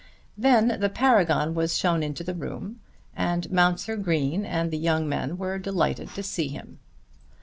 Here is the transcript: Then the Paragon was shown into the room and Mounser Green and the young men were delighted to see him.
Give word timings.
Then 0.35 0.79
the 0.79 0.89
Paragon 0.89 1.53
was 1.53 1.77
shown 1.77 2.01
into 2.01 2.23
the 2.23 2.33
room 2.33 2.79
and 3.15 3.51
Mounser 3.51 3.95
Green 3.97 4.45
and 4.45 4.71
the 4.71 4.79
young 4.79 5.07
men 5.07 5.37
were 5.37 5.59
delighted 5.59 6.09
to 6.15 6.23
see 6.23 6.47
him. 6.47 6.79